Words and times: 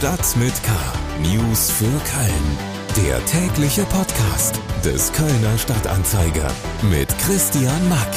Stadt 0.00 0.34
mit 0.38 0.54
K. 0.62 0.72
News 1.20 1.70
für 1.70 1.84
Köln. 1.84 3.06
Der 3.06 3.22
tägliche 3.26 3.82
Podcast 3.82 4.58
des 4.82 5.12
Kölner 5.12 5.58
Stadtanzeiger 5.58 6.50
mit 6.90 7.06
Christian 7.18 7.86
Mack. 7.90 8.08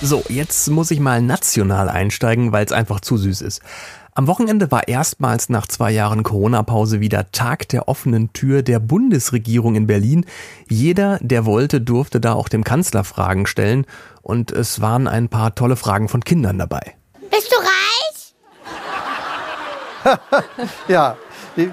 So, 0.00 0.24
jetzt 0.30 0.70
muss 0.70 0.90
ich 0.90 1.00
mal 1.00 1.20
national 1.20 1.90
einsteigen, 1.90 2.50
weil 2.50 2.64
es 2.64 2.72
einfach 2.72 3.00
zu 3.00 3.18
süß 3.18 3.42
ist. 3.42 3.60
Am 4.14 4.26
Wochenende 4.26 4.70
war 4.70 4.88
erstmals 4.88 5.50
nach 5.50 5.66
zwei 5.66 5.90
Jahren 5.90 6.22
Corona-Pause 6.22 7.00
wieder 7.00 7.30
Tag 7.30 7.68
der 7.68 7.86
offenen 7.86 8.32
Tür 8.32 8.62
der 8.62 8.78
Bundesregierung 8.78 9.74
in 9.74 9.86
Berlin. 9.86 10.24
Jeder, 10.66 11.18
der 11.20 11.44
wollte, 11.44 11.82
durfte 11.82 12.20
da 12.20 12.32
auch 12.32 12.48
dem 12.48 12.64
Kanzler 12.64 13.04
Fragen 13.04 13.44
stellen 13.44 13.84
und 14.22 14.50
es 14.50 14.80
waren 14.80 15.08
ein 15.08 15.28
paar 15.28 15.54
tolle 15.54 15.76
Fragen 15.76 16.08
von 16.08 16.24
Kindern 16.24 16.56
dabei. 16.56 16.94
Bist 17.30 17.52
du 17.52 17.58
reich? 17.58 17.73
ja, 20.88 21.16
die, 21.56 21.70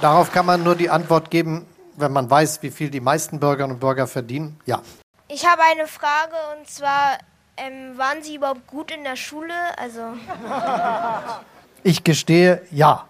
darauf 0.00 0.32
kann 0.32 0.46
man 0.46 0.62
nur 0.62 0.74
die 0.74 0.90
Antwort 0.90 1.30
geben, 1.30 1.66
wenn 1.96 2.12
man 2.12 2.30
weiß, 2.30 2.62
wie 2.62 2.70
viel 2.70 2.90
die 2.90 3.00
meisten 3.00 3.40
Bürgerinnen 3.40 3.74
und 3.74 3.80
Bürger 3.80 4.06
verdienen. 4.06 4.58
Ja. 4.66 4.82
Ich 5.28 5.46
habe 5.46 5.62
eine 5.72 5.86
Frage 5.86 6.34
und 6.58 6.68
zwar, 6.68 7.18
ähm, 7.56 7.96
waren 7.96 8.22
Sie 8.22 8.36
überhaupt 8.36 8.66
gut 8.66 8.90
in 8.90 9.04
der 9.04 9.16
Schule? 9.16 9.54
Also. 9.76 10.00
Ich 11.84 12.04
gestehe, 12.04 12.62
ja. 12.70 13.08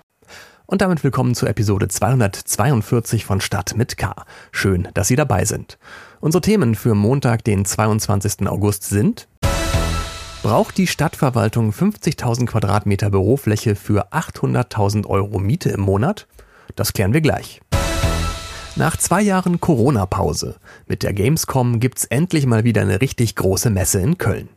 Und 0.64 0.80
damit 0.80 1.04
willkommen 1.04 1.34
zur 1.34 1.50
Episode 1.50 1.88
242 1.88 3.26
von 3.26 3.42
Stadt 3.42 3.74
mit 3.76 3.98
K. 3.98 4.14
Schön, 4.50 4.88
dass 4.94 5.08
Sie 5.08 5.16
dabei 5.16 5.44
sind. 5.44 5.76
Unsere 6.20 6.40
Themen 6.40 6.74
für 6.74 6.94
Montag, 6.94 7.44
den 7.44 7.66
22. 7.66 8.48
August 8.48 8.84
sind 8.84 9.28
Braucht 10.42 10.76
die 10.76 10.88
Stadtverwaltung 10.88 11.70
50.000 11.70 12.46
Quadratmeter 12.46 13.10
Bürofläche 13.10 13.76
für 13.76 14.12
800.000 14.12 15.06
Euro 15.06 15.38
Miete 15.38 15.70
im 15.70 15.82
Monat? 15.82 16.26
Das 16.74 16.92
klären 16.92 17.12
wir 17.12 17.20
gleich. 17.20 17.60
Nach 18.74 18.96
zwei 18.96 19.22
Jahren 19.22 19.60
Corona-Pause 19.60 20.56
mit 20.88 21.04
der 21.04 21.12
Gamescom 21.12 21.78
gibt's 21.78 22.06
endlich 22.06 22.46
mal 22.46 22.64
wieder 22.64 22.82
eine 22.82 23.00
richtig 23.00 23.36
große 23.36 23.70
Messe 23.70 24.00
in 24.00 24.18
Köln. 24.18 24.48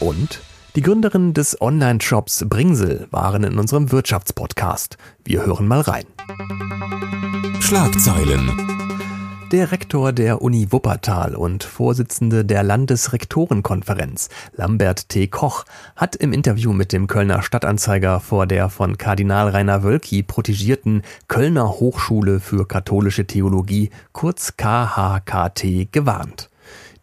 Und 0.00 0.40
die 0.74 0.82
Gründerin 0.82 1.34
des 1.34 1.60
Online-Shops 1.60 2.46
Bringsel 2.48 3.06
waren 3.12 3.44
in 3.44 3.58
unserem 3.60 3.92
Wirtschaftspodcast. 3.92 4.98
Wir 5.24 5.46
hören 5.46 5.68
mal 5.68 5.82
rein. 5.82 6.04
Schlagzeilen. 7.60 8.73
Der 9.54 9.70
Rektor 9.70 10.12
der 10.12 10.42
Uni 10.42 10.72
Wuppertal 10.72 11.36
und 11.36 11.62
Vorsitzende 11.62 12.44
der 12.44 12.64
Landesrektorenkonferenz, 12.64 14.28
Lambert 14.56 15.08
T. 15.08 15.28
Koch, 15.28 15.64
hat 15.94 16.16
im 16.16 16.32
Interview 16.32 16.72
mit 16.72 16.92
dem 16.92 17.06
Kölner 17.06 17.40
Stadtanzeiger 17.40 18.18
vor 18.18 18.48
der 18.48 18.68
von 18.68 18.98
Kardinal 18.98 19.50
Rainer 19.50 19.84
Wölki 19.84 20.24
protegierten 20.24 21.02
Kölner 21.28 21.68
Hochschule 21.68 22.40
für 22.40 22.66
katholische 22.66 23.28
Theologie, 23.28 23.90
kurz 24.10 24.56
KHKT, 24.56 25.92
gewarnt. 25.92 26.50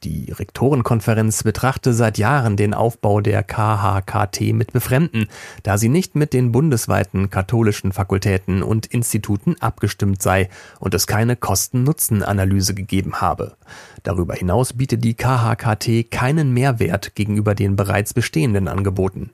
Die 0.03 0.31
Rektorenkonferenz 0.31 1.43
betrachte 1.43 1.93
seit 1.93 2.17
Jahren 2.17 2.57
den 2.57 2.73
Aufbau 2.73 3.21
der 3.21 3.43
KHKT 3.43 4.51
mit 4.51 4.73
Befremden, 4.73 5.27
da 5.61 5.77
sie 5.77 5.89
nicht 5.89 6.15
mit 6.15 6.33
den 6.33 6.51
bundesweiten 6.51 7.29
katholischen 7.29 7.91
Fakultäten 7.91 8.63
und 8.63 8.87
Instituten 8.87 9.57
abgestimmt 9.59 10.19
sei 10.19 10.49
und 10.79 10.95
es 10.95 11.05
keine 11.05 11.35
Kosten-Nutzen-Analyse 11.35 12.73
gegeben 12.73 13.21
habe. 13.21 13.55
Darüber 14.01 14.33
hinaus 14.33 14.73
bietet 14.73 15.03
die 15.03 15.13
KHKT 15.13 16.09
keinen 16.09 16.51
Mehrwert 16.51 17.13
gegenüber 17.13 17.53
den 17.53 17.75
bereits 17.75 18.15
bestehenden 18.15 18.67
Angeboten. 18.67 19.29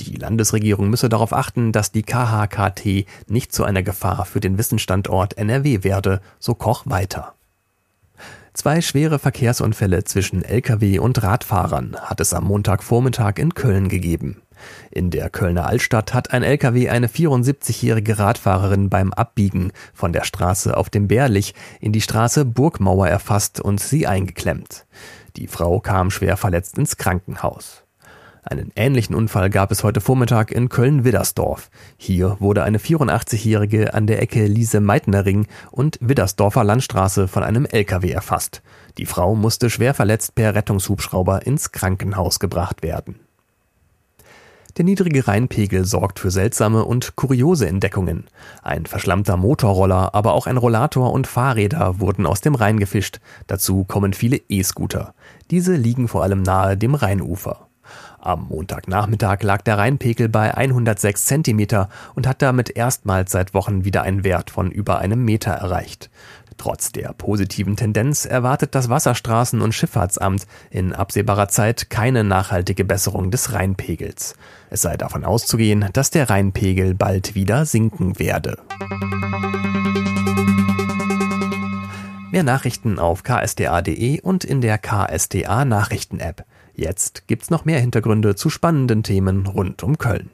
Die 0.00 0.16
Landesregierung 0.16 0.90
müsse 0.90 1.08
darauf 1.08 1.32
achten, 1.32 1.72
dass 1.72 1.92
die 1.92 2.02
KHKT 2.02 3.06
nicht 3.26 3.54
zu 3.54 3.64
einer 3.64 3.82
Gefahr 3.82 4.26
für 4.26 4.40
den 4.40 4.58
Wissensstandort 4.58 5.38
NRW 5.38 5.82
werde, 5.82 6.20
so 6.38 6.54
Koch 6.54 6.82
weiter. 6.84 7.32
Zwei 8.52 8.80
schwere 8.80 9.18
Verkehrsunfälle 9.18 10.04
zwischen 10.04 10.44
Lkw 10.44 10.98
und 10.98 11.22
Radfahrern 11.22 11.96
hat 11.96 12.20
es 12.20 12.34
am 12.34 12.44
Montagvormittag 12.44 13.38
in 13.38 13.54
Köln 13.54 13.88
gegeben. 13.88 14.42
In 14.90 15.10
der 15.10 15.30
Kölner 15.30 15.66
Altstadt 15.66 16.12
hat 16.12 16.32
ein 16.32 16.42
Lkw 16.42 16.88
eine 16.88 17.06
74-jährige 17.06 18.18
Radfahrerin 18.18 18.90
beim 18.90 19.12
Abbiegen 19.12 19.72
von 19.94 20.12
der 20.12 20.24
Straße 20.24 20.76
auf 20.76 20.90
dem 20.90 21.08
Bärlich 21.08 21.54
in 21.80 21.92
die 21.92 22.00
Straße 22.00 22.44
Burgmauer 22.44 23.08
erfasst 23.08 23.60
und 23.60 23.80
sie 23.80 24.06
eingeklemmt. 24.06 24.86
Die 25.36 25.46
Frau 25.46 25.80
kam 25.80 26.10
schwer 26.10 26.36
verletzt 26.36 26.76
ins 26.76 26.96
Krankenhaus. 26.96 27.84
Einen 28.42 28.72
ähnlichen 28.74 29.14
Unfall 29.14 29.50
gab 29.50 29.70
es 29.70 29.84
heute 29.84 30.00
Vormittag 30.00 30.50
in 30.50 30.70
Köln-Widdersdorf. 30.70 31.70
Hier 31.98 32.36
wurde 32.40 32.62
eine 32.62 32.78
84-Jährige 32.78 33.92
an 33.92 34.06
der 34.06 34.22
Ecke 34.22 34.46
Liese-Meitner-Ring 34.46 35.46
und 35.70 35.98
Widdersdorfer 36.00 36.64
Landstraße 36.64 37.28
von 37.28 37.42
einem 37.42 37.66
LKW 37.66 38.10
erfasst. 38.10 38.62
Die 38.96 39.04
Frau 39.04 39.34
musste 39.34 39.68
schwer 39.68 39.92
verletzt 39.92 40.34
per 40.34 40.54
Rettungshubschrauber 40.54 41.46
ins 41.46 41.72
Krankenhaus 41.72 42.40
gebracht 42.40 42.82
werden. 42.82 43.20
Der 44.76 44.84
niedrige 44.84 45.26
Rheinpegel 45.26 45.84
sorgt 45.84 46.18
für 46.18 46.30
seltsame 46.30 46.84
und 46.84 47.16
kuriose 47.16 47.68
Entdeckungen. 47.68 48.28
Ein 48.62 48.86
verschlammter 48.86 49.36
Motorroller, 49.36 50.14
aber 50.14 50.32
auch 50.32 50.46
ein 50.46 50.56
Rollator 50.56 51.12
und 51.12 51.26
Fahrräder 51.26 52.00
wurden 52.00 52.24
aus 52.24 52.40
dem 52.40 52.54
Rhein 52.54 52.78
gefischt. 52.78 53.20
Dazu 53.48 53.84
kommen 53.84 54.14
viele 54.14 54.40
E-Scooter. 54.48 55.12
Diese 55.50 55.74
liegen 55.74 56.08
vor 56.08 56.22
allem 56.22 56.42
nahe 56.42 56.76
dem 56.78 56.94
Rheinufer. 56.94 57.69
Am 58.22 58.48
Montagnachmittag 58.48 59.42
lag 59.42 59.62
der 59.62 59.78
Rheinpegel 59.78 60.28
bei 60.28 60.54
106 60.54 61.24
Zentimeter 61.24 61.88
und 62.14 62.26
hat 62.26 62.42
damit 62.42 62.68
erstmals 62.76 63.32
seit 63.32 63.54
Wochen 63.54 63.86
wieder 63.86 64.02
einen 64.02 64.24
Wert 64.24 64.50
von 64.50 64.70
über 64.70 64.98
einem 64.98 65.24
Meter 65.24 65.52
erreicht. 65.52 66.10
Trotz 66.58 66.92
der 66.92 67.14
positiven 67.14 67.76
Tendenz 67.76 68.26
erwartet 68.26 68.74
das 68.74 68.90
Wasserstraßen- 68.90 69.62
und 69.62 69.72
Schifffahrtsamt 69.72 70.46
in 70.68 70.92
absehbarer 70.92 71.48
Zeit 71.48 71.88
keine 71.88 72.22
nachhaltige 72.22 72.84
Besserung 72.84 73.30
des 73.30 73.54
Rheinpegels. 73.54 74.34
Es 74.68 74.82
sei 74.82 74.98
davon 74.98 75.24
auszugehen, 75.24 75.88
dass 75.94 76.10
der 76.10 76.28
Rheinpegel 76.28 76.92
bald 76.92 77.34
wieder 77.34 77.64
sinken 77.64 78.18
werde. 78.18 78.58
Mehr 82.30 82.42
Nachrichten 82.42 82.98
auf 82.98 83.22
ksda.de 83.22 84.20
und 84.20 84.44
in 84.44 84.60
der 84.60 84.76
KSDA 84.76 85.64
Nachrichten-App. 85.64 86.44
Jetzt 86.74 87.26
gibt's 87.26 87.50
noch 87.50 87.64
mehr 87.64 87.80
Hintergründe 87.80 88.34
zu 88.34 88.50
spannenden 88.50 89.02
Themen 89.02 89.46
rund 89.46 89.82
um 89.82 89.98
Köln. 89.98 90.30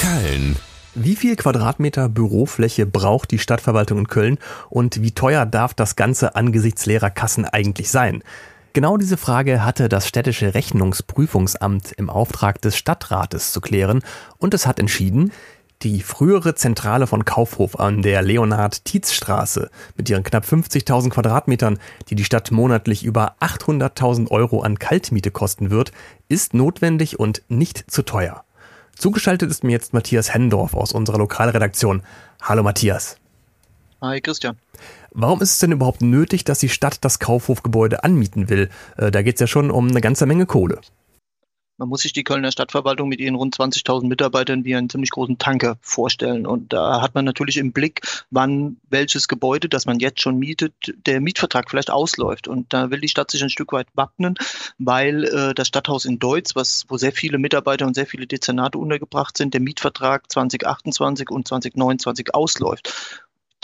Köln. 0.00 0.56
Wie 0.94 1.16
viel 1.16 1.34
Quadratmeter 1.34 2.08
Bürofläche 2.08 2.86
braucht 2.86 3.32
die 3.32 3.40
Stadtverwaltung 3.40 3.98
in 3.98 4.08
Köln 4.08 4.38
und 4.70 5.02
wie 5.02 5.10
teuer 5.10 5.44
darf 5.44 5.74
das 5.74 5.96
Ganze 5.96 6.36
angesichts 6.36 6.86
leerer 6.86 7.10
Kassen 7.10 7.44
eigentlich 7.44 7.90
sein? 7.90 8.22
Genau 8.74 8.96
diese 8.96 9.16
Frage 9.16 9.64
hatte 9.64 9.88
das 9.88 10.06
städtische 10.06 10.54
Rechnungsprüfungsamt 10.54 11.92
im 11.92 12.10
Auftrag 12.10 12.60
des 12.60 12.76
Stadtrates 12.76 13.52
zu 13.52 13.60
klären 13.60 14.02
und 14.38 14.54
es 14.54 14.66
hat 14.66 14.78
entschieden, 14.78 15.32
die 15.84 16.00
frühere 16.00 16.54
Zentrale 16.54 17.06
von 17.06 17.26
Kaufhof 17.26 17.78
an 17.78 18.00
der 18.00 18.22
Leonhard-Tietz-Straße 18.22 19.70
mit 19.96 20.08
ihren 20.08 20.24
knapp 20.24 20.44
50.000 20.44 21.10
Quadratmetern, 21.10 21.78
die 22.08 22.14
die 22.14 22.24
Stadt 22.24 22.50
monatlich 22.50 23.04
über 23.04 23.36
800.000 23.40 24.30
Euro 24.30 24.62
an 24.62 24.78
Kaltmiete 24.78 25.30
kosten 25.30 25.70
wird, 25.70 25.92
ist 26.28 26.54
notwendig 26.54 27.20
und 27.20 27.42
nicht 27.48 27.90
zu 27.90 28.02
teuer. 28.02 28.44
Zugeschaltet 28.96 29.50
ist 29.50 29.62
mir 29.62 29.72
jetzt 29.72 29.92
Matthias 29.92 30.32
Hendorf 30.32 30.74
aus 30.74 30.92
unserer 30.92 31.18
Lokalredaktion. 31.18 32.02
Hallo 32.40 32.62
Matthias. 32.62 33.18
Hi 34.00 34.20
Christian. 34.20 34.56
Warum 35.10 35.42
ist 35.42 35.52
es 35.52 35.58
denn 35.58 35.72
überhaupt 35.72 36.00
nötig, 36.00 36.44
dass 36.44 36.58
die 36.58 36.68
Stadt 36.68 36.98
das 37.04 37.18
Kaufhofgebäude 37.18 38.04
anmieten 38.04 38.48
will? 38.48 38.70
Äh, 38.96 39.10
da 39.10 39.22
geht 39.22 39.36
es 39.36 39.40
ja 39.40 39.46
schon 39.46 39.70
um 39.70 39.88
eine 39.88 40.00
ganze 40.00 40.26
Menge 40.26 40.46
Kohle. 40.46 40.80
Man 41.76 41.88
muss 41.88 42.02
sich 42.02 42.12
die 42.12 42.22
Kölner 42.22 42.52
Stadtverwaltung 42.52 43.08
mit 43.08 43.18
ihren 43.18 43.34
rund 43.34 43.56
20.000 43.56 44.06
Mitarbeitern 44.06 44.64
wie 44.64 44.76
einen 44.76 44.88
ziemlich 44.88 45.10
großen 45.10 45.38
Tanker 45.38 45.76
vorstellen. 45.80 46.46
Und 46.46 46.72
da 46.72 47.02
hat 47.02 47.16
man 47.16 47.24
natürlich 47.24 47.56
im 47.56 47.72
Blick, 47.72 48.02
wann 48.30 48.76
welches 48.90 49.26
Gebäude, 49.26 49.68
das 49.68 49.84
man 49.84 49.98
jetzt 49.98 50.20
schon 50.20 50.38
mietet, 50.38 50.72
der 51.06 51.20
Mietvertrag 51.20 51.68
vielleicht 51.68 51.90
ausläuft. 51.90 52.46
Und 52.46 52.72
da 52.72 52.90
will 52.90 53.00
die 53.00 53.08
Stadt 53.08 53.32
sich 53.32 53.42
ein 53.42 53.50
Stück 53.50 53.72
weit 53.72 53.88
wappnen, 53.94 54.36
weil 54.78 55.24
äh, 55.24 55.54
das 55.54 55.66
Stadthaus 55.66 56.04
in 56.04 56.20
Deutz, 56.20 56.54
was, 56.54 56.84
wo 56.88 56.96
sehr 56.96 57.12
viele 57.12 57.38
Mitarbeiter 57.38 57.86
und 57.86 57.94
sehr 57.94 58.06
viele 58.06 58.28
Dezernate 58.28 58.78
untergebracht 58.78 59.36
sind, 59.36 59.52
der 59.52 59.60
Mietvertrag 59.60 60.30
2028 60.30 61.30
und 61.30 61.48
2029 61.48 62.34
ausläuft. 62.34 62.92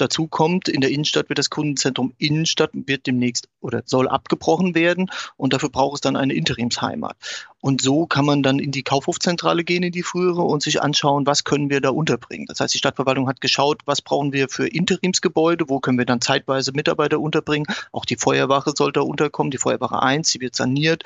Dazu 0.00 0.28
kommt, 0.28 0.68
in 0.68 0.80
der 0.80 0.90
Innenstadt 0.90 1.28
wird 1.28 1.38
das 1.38 1.50
Kundenzentrum 1.50 2.14
Innenstadt 2.16 2.70
wird 2.72 3.06
demnächst 3.06 3.50
oder 3.60 3.82
soll 3.84 4.08
abgebrochen 4.08 4.74
werden 4.74 5.10
und 5.36 5.52
dafür 5.52 5.68
braucht 5.68 5.96
es 5.96 6.00
dann 6.00 6.16
eine 6.16 6.32
Interimsheimat. 6.32 7.16
Und 7.60 7.82
so 7.82 8.06
kann 8.06 8.24
man 8.24 8.42
dann 8.42 8.58
in 8.58 8.70
die 8.70 8.82
Kaufhofzentrale 8.82 9.64
gehen, 9.64 9.82
in 9.82 9.92
die 9.92 10.02
frühere, 10.02 10.42
und 10.42 10.62
sich 10.62 10.82
anschauen, 10.82 11.26
was 11.26 11.44
können 11.44 11.68
wir 11.70 11.80
da 11.80 11.90
unterbringen. 11.90 12.46
Das 12.46 12.60
heißt, 12.60 12.72
die 12.72 12.78
Stadtverwaltung 12.78 13.28
hat 13.28 13.40
geschaut, 13.40 13.82
was 13.84 14.00
brauchen 14.00 14.32
wir 14.32 14.48
für 14.48 14.66
Interimsgebäude, 14.66 15.68
wo 15.68 15.80
können 15.80 15.98
wir 15.98 16.06
dann 16.06 16.20
zeitweise 16.20 16.72
Mitarbeiter 16.72 17.20
unterbringen. 17.20 17.66
Auch 17.92 18.04
die 18.04 18.16
Feuerwache 18.16 18.72
soll 18.76 18.92
da 18.92 19.02
unterkommen, 19.02 19.50
die 19.50 19.58
Feuerwache 19.58 20.02
1, 20.02 20.32
die 20.32 20.40
wird 20.40 20.56
saniert. 20.56 21.04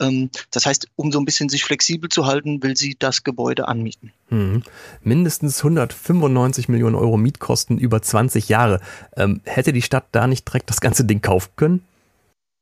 Ähm, 0.00 0.30
das 0.50 0.66
heißt, 0.66 0.88
um 0.96 1.10
so 1.10 1.18
ein 1.18 1.24
bisschen 1.24 1.48
sich 1.48 1.64
flexibel 1.64 2.08
zu 2.08 2.26
halten, 2.26 2.62
will 2.62 2.76
sie 2.76 2.96
das 2.98 3.24
Gebäude 3.24 3.68
anmieten. 3.68 4.12
Hm. 4.28 4.62
Mindestens 5.02 5.58
195 5.58 6.68
Millionen 6.68 6.94
Euro 6.94 7.16
Mietkosten 7.16 7.78
über 7.78 8.02
20 8.02 8.48
Jahre. 8.48 8.80
Ähm, 9.16 9.40
hätte 9.44 9.72
die 9.72 9.82
Stadt 9.82 10.06
da 10.12 10.26
nicht 10.26 10.46
direkt 10.46 10.70
das 10.70 10.80
ganze 10.80 11.04
Ding 11.04 11.20
kaufen 11.20 11.50
können? 11.56 11.82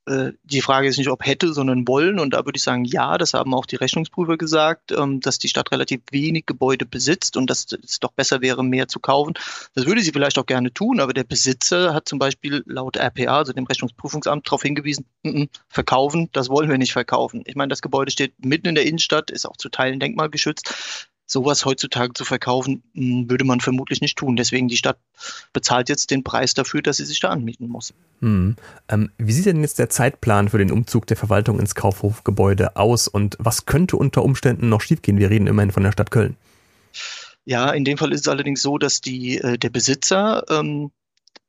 Äh, 0.07 0.33
die 0.43 0.61
Frage 0.61 0.89
ist 0.89 0.99
nicht, 0.99 1.09
ob 1.09 1.25
hätte, 1.25 1.53
sondern 1.55 1.89
wollen. 1.89 2.19
Und 2.19 2.35
da 2.35 2.45
würde 2.45 2.57
ich 2.57 2.63
sagen, 2.63 2.85
ja, 2.85 3.17
das 3.17 3.35
haben 3.35 3.55
auch 3.55 3.67
die 3.67 3.77
Rechnungsprüfer 3.77 4.37
gesagt, 4.37 4.93
ähm, 4.93 5.21
dass 5.21 5.39
die 5.39 5.49
Stadt 5.49 5.73
relativ 5.73 6.03
wenig 6.11 6.47
Gebäude 6.47 6.85
besitzt 6.85 7.37
und 7.37 7.49
dass 7.49 7.67
es 7.83 8.01
doch 8.01 8.13
besser 8.13 8.43
wäre, 8.43 8.63
mehr 8.63 8.89
zu 8.89 9.01
kaufen. 9.01 9.35
Das 9.75 9.87
würde 9.87 10.03
sie 10.03 10.13
vielleicht 10.13 10.39
auch 10.39 10.47
gerne 10.47 10.73
tun, 10.73 11.01
aber 11.01 11.15
der 11.15 11.25
Besitzer 11.25 11.95
hat 11.95 12.09
zum 12.09 12.19
Beispiel 12.19 12.63
laut 12.67 12.97
RPA, 12.97 13.39
also 13.39 13.53
dem 13.53 13.65
Rechnungsprüfungsamt, 13.65 14.47
darauf 14.47 14.63
hingewiesen, 14.63 15.07
n 15.23 15.45
-n, 15.45 15.49
verkaufen, 15.69 16.29
das 16.33 16.51
wollen 16.51 16.69
wir 16.69 16.79
nicht 16.79 16.93
verkaufen. 16.93 17.43
Ich 17.47 17.57
meine, 17.57 17.69
das 17.69 17.83
Gebäude 17.83 18.11
steht 18.11 18.35
mitten 18.45 18.69
in 18.69 18.75
der 18.75 18.85
Innenstadt, 18.85 19.31
ist 19.31 19.47
auch 19.47 19.57
zu 19.57 19.71
Teilen 19.71 20.01
denkmalgeschützt 20.01 21.09
sowas 21.27 21.65
heutzutage 21.65 22.13
zu 22.13 22.25
verkaufen, 22.25 22.83
hm, 22.95 23.31
würde 23.31 23.45
man 23.45 23.61
vermutlich 23.61 24.01
nicht 24.01 24.19
tun. 24.19 24.37
Deswegen 24.37 24.69
die 24.69 24.77
Stadt 24.77 24.99
bezahlt 25.53 25.89
jetzt 25.89 26.11
den 26.11 26.23
Preis 26.23 26.55
dafür, 26.55 26.83
dass 26.83 26.99
sie 26.99 27.05
sich 27.05 27.21
da 27.21 27.31
anmieten 27.31 27.69
muss. 27.69 27.95
Hm. 28.21 28.57
Ähm, 28.89 29.11
wie 29.19 29.33
sieht 29.33 29.47
denn 29.47 29.63
jetzt 29.63 29.79
der 29.79 29.91
Zeitplan 29.91 30.49
für 30.49 30.59
den 30.59 30.71
Umzug 30.71 31.07
der 31.07 31.17
Verwaltung 31.17 31.59
ins 31.59 31.75
Kaufhofgebäude 31.75 32.77
aus 32.77 33.09
und 33.09 33.37
was 33.39 33.67
könnte 33.67 33.97
unter 33.97 34.23
Umständen 34.23 34.69
noch 34.69 34.81
schiefgehen? 34.81 35.19
Wir 35.19 35.31
reden 35.31 35.47
immerhin 35.47 35.73
von 35.73 35.83
der 35.83 35.93
Stadt 35.93 36.11
Köln. 36.11 36.37
Ja, 37.45 37.71
in 37.71 37.85
dem 37.85 37.99
Fall 37.99 38.13
ist 38.13 38.23
es 38.23 38.29
allerdings 38.29 38.63
so, 38.63 38.79
dass 38.79 39.01
die, 39.01 39.39
äh, 39.39 39.59
der 39.59 39.71
Besitzer 39.71 40.45
ähm, 40.49 40.91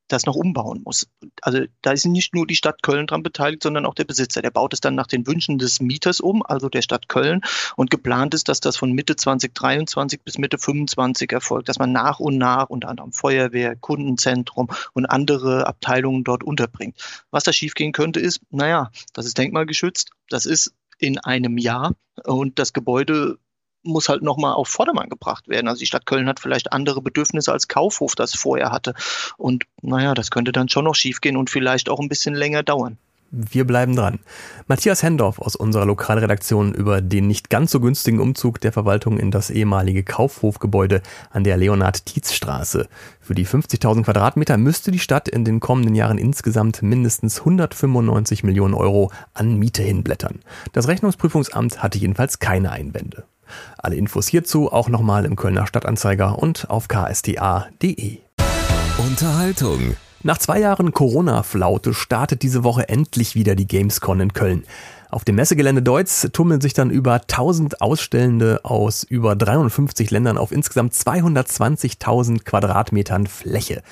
das 0.07 0.25
noch 0.25 0.36
umbauen 0.36 0.81
muss. 0.84 1.07
Also 1.42 1.66
da 1.81 1.92
ist 1.92 2.06
nicht 2.06 2.34
nur 2.34 2.46
die 2.46 2.56
Stadt 2.56 2.84
Köln 2.84 3.07
dran 3.07 3.24
beteiligt, 3.24 3.63
sondern 3.63 3.86
auch 3.86 3.96
der 3.96 4.04
Besitzer. 4.04 4.42
Der 4.42 4.52
baut 4.52 4.74
es 4.74 4.81
dann 4.81 4.96
nach 4.96 5.07
den 5.07 5.25
Wünschen 5.25 5.57
des 5.57 5.80
Mieters 5.80 6.19
um, 6.19 6.44
also 6.46 6.69
der 6.69 6.81
Stadt 6.81 7.10
Köln. 7.10 7.42
Und 7.75 7.90
geplant 7.90 8.34
ist, 8.34 8.48
dass 8.48 8.60
das 8.60 8.78
von 8.78 8.92
Mitte 8.92 9.16
2023 9.16 10.22
bis 10.22 10.38
Mitte 10.38 10.57
2025 10.57 11.31
erfolgt, 11.31 11.69
dass 11.69 11.80
man 11.80 11.92
nach 11.92 12.19
und 12.19 12.38
nach 12.38 12.69
unter 12.69 12.90
anderem 12.90 13.12
Feuerwehr, 13.12 13.75
Kundenzentrum 13.75 14.69
und 14.94 15.06
andere 15.06 15.68
Abteilungen 15.68 16.24
dort 16.24 16.44
unterbringt. 16.44 16.98
Was 17.31 17.44
da 17.44 17.54
schiefgehen 17.54 17.92
könnte, 17.92 18.19
ist, 18.19 18.42
naja, 18.51 18.92
das 19.13 19.25
ist 19.25 19.38
denkmalgeschützt, 19.38 20.12
das 20.30 20.46
ist 20.46 20.74
in 20.98 21.18
einem 21.19 21.58
Jahr 21.58 21.96
und 22.24 22.60
das 22.60 22.74
Gebäude 22.74 23.38
muss 23.86 24.10
halt 24.10 24.22
nochmal 24.22 24.54
auf 24.54 24.68
Vordermann 24.68 25.10
gebracht 25.10 25.48
werden. 25.48 25.68
Also 25.68 25.80
die 25.80 25.86
Stadt 25.86 26.06
Köln 26.06 26.28
hat 26.28 26.40
vielleicht 26.40 26.74
andere 26.74 27.02
Bedürfnisse 27.02 27.52
als 27.52 27.68
Kaufhof 27.68 28.16
das 28.16 28.34
vorher 28.36 28.72
hatte. 28.72 28.94
Und 29.38 29.66
naja, 29.82 30.14
das 30.14 30.32
könnte 30.32 30.52
dann 30.52 30.70
schon 30.70 30.86
noch 30.86 30.96
schiefgehen 30.96 31.38
und 31.38 31.50
vielleicht 31.50 31.90
auch 31.90 32.00
ein 32.00 32.10
bisschen 32.10 32.36
länger 32.36 32.64
dauern. 32.64 32.98
Wir 33.38 33.66
bleiben 33.66 33.96
dran. 33.96 34.20
Matthias 34.68 35.04
Hendorf 35.04 35.40
aus 35.40 35.58
unserer 35.58 35.86
Lokalredaktion 35.86 36.74
über 36.74 37.02
den 37.02 37.28
nicht 37.28 37.50
ganz 37.50 37.72
so 37.72 37.82
günstigen 37.82 38.22
Umzug 38.22 38.62
der 38.62 38.72
Verwaltung 38.72 39.20
in 39.20 39.30
das 39.30 39.50
ehemalige 39.50 40.04
Kaufhofgebäude 40.04 41.02
an 41.32 41.44
der 41.44 41.58
Leonhard-Tietz-Straße. 41.58 42.88
Für 43.20 43.36
die 43.36 43.46
50.000 43.46 44.04
Quadratmeter 44.04 44.58
müsste 44.58 44.92
die 44.92 45.00
Stadt 45.00 45.28
in 45.28 45.44
den 45.44 45.60
kommenden 45.60 45.96
Jahren 45.96 46.18
insgesamt 46.18 46.82
mindestens 46.82 47.40
195 47.40 48.44
Millionen 48.44 48.74
Euro 48.74 49.12
an 49.34 49.58
Miete 49.58 49.84
hinblättern. 49.84 50.40
Das 50.72 50.88
Rechnungsprüfungsamt 50.88 51.84
hatte 51.84 51.98
jedenfalls 51.98 52.40
keine 52.40 52.72
Einwände. 52.72 53.26
Alle 53.78 53.96
Infos 53.96 54.28
hierzu 54.28 54.72
auch 54.72 54.90
nochmal 54.90 55.26
im 55.26 55.36
Kölner 55.36 55.68
Stadtanzeiger 55.68 56.40
und 56.40 56.70
auf 56.70 56.88
ksda.de. 56.88 58.18
Unterhaltung. 58.98 59.96
Nach 60.24 60.38
zwei 60.40 60.60
Jahren 60.60 60.92
Corona-Flaute 60.92 61.94
startet 61.94 62.42
diese 62.42 62.64
Woche 62.64 62.90
endlich 62.90 63.36
wieder 63.36 63.56
die 63.56 63.68
Gamescon 63.68 64.22
in 64.22 64.34
Köln. 64.34 64.64
Auf 65.12 65.24
dem 65.24 65.36
Messegelände 65.36 65.84
Deutz 65.84 66.28
tummeln 66.34 66.62
sich 66.62 66.74
dann 66.74 66.90
über 66.90 67.14
1000 67.14 67.80
Ausstellende 67.80 68.62
aus 68.64 69.04
über 69.04 69.36
53 69.36 70.10
Ländern 70.10 70.38
auf 70.38 70.52
insgesamt 70.52 70.94
220.000 70.94 72.44
Quadratmetern 72.44 73.28
Fläche. 73.28 73.84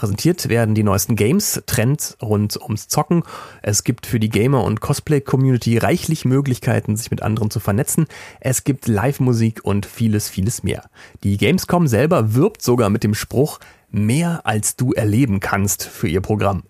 Präsentiert 0.00 0.48
werden 0.48 0.74
die 0.74 0.82
neuesten 0.82 1.14
Games, 1.14 1.62
Trends 1.66 2.16
rund 2.22 2.56
ums 2.56 2.88
Zocken. 2.88 3.22
Es 3.60 3.84
gibt 3.84 4.06
für 4.06 4.18
die 4.18 4.30
Gamer- 4.30 4.64
und 4.64 4.80
Cosplay-Community 4.80 5.76
reichlich 5.76 6.24
Möglichkeiten, 6.24 6.96
sich 6.96 7.10
mit 7.10 7.20
anderen 7.20 7.50
zu 7.50 7.60
vernetzen. 7.60 8.06
Es 8.40 8.64
gibt 8.64 8.88
Live-Musik 8.88 9.60
und 9.62 9.84
vieles, 9.84 10.30
vieles 10.30 10.62
mehr. 10.62 10.88
Die 11.22 11.36
Gamescom 11.36 11.86
selber 11.86 12.32
wirbt 12.32 12.62
sogar 12.62 12.88
mit 12.88 13.04
dem 13.04 13.12
Spruch, 13.12 13.60
mehr 13.90 14.40
als 14.44 14.74
du 14.74 14.94
erleben 14.94 15.38
kannst 15.38 15.84
für 15.84 16.08
ihr 16.08 16.22
Programm. 16.22 16.62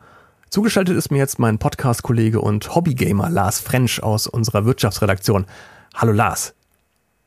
Zugeschaltet 0.49 0.97
ist 0.97 1.13
mir 1.13 1.19
jetzt 1.19 1.39
mein 1.39 1.61
Podcast-Kollege 1.61 2.41
und 2.41 2.75
Hobbygamer 2.75 3.31
Lars 3.31 3.61
French 3.61 4.03
aus 4.03 4.27
unserer 4.27 4.65
Wirtschaftsredaktion. 4.65 5.47
Hallo 5.95 6.11
Lars. 6.11 6.53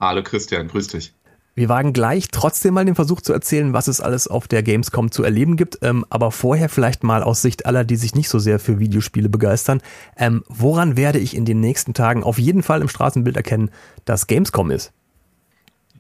Hallo 0.02 0.22
Christian, 0.22 0.68
grüß 0.68 0.88
dich. 0.88 1.14
Wir 1.56 1.70
wagen 1.70 1.94
gleich 1.94 2.30
trotzdem 2.32 2.74
mal 2.74 2.86
den 2.86 2.96
Versuch 2.96 3.22
zu 3.22 3.32
erzählen, 3.32 3.74
was 3.74 3.88
es 3.88 4.02
alles 4.02 4.28
auf 4.28 4.48
der 4.48 4.64
Gamescom 4.64 5.12
zu 5.12 5.24
erleben 5.24 5.56
gibt. 5.56 5.78
Ähm, 5.84 6.04
aber 6.10 6.32
vorher 6.32 6.68
vielleicht 6.68 7.04
mal 7.04 7.22
aus 7.22 7.44
Sicht 7.44 7.68
aller, 7.68 7.84
die 7.84 7.96
sich 7.96 8.16
nicht 8.16 8.30
so 8.30 8.40
sehr 8.40 8.58
für 8.58 8.80
Videospiele 8.80 9.30
begeistern. 9.30 9.82
Ähm, 10.18 10.44
woran 10.48 10.98
werde 10.98 11.20
ich 11.20 11.36
in 11.36 11.46
den 11.46 11.60
nächsten 11.60 11.94
Tagen 11.94 12.24
auf 12.24 12.40
jeden 12.40 12.64
Fall 12.64 12.82
im 12.82 12.90
Straßenbild 12.90 13.38
erkennen, 13.38 13.70
dass 14.06 14.26
Gamescom 14.26 14.72
ist? 14.72 14.94